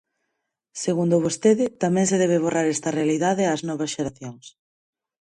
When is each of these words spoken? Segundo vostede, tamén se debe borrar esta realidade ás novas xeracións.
Segundo 0.83 1.23
vostede, 1.25 1.65
tamén 1.83 2.05
se 2.11 2.19
debe 2.23 2.41
borrar 2.45 2.65
esta 2.75 2.95
realidade 2.99 3.49
ás 3.53 3.61
novas 3.69 3.93
xeracións. 3.95 4.45